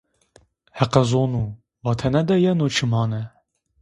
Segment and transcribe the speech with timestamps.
[0.79, 1.43] Heqa Zonu”
[1.85, 3.21] vatene de yeno çı mane?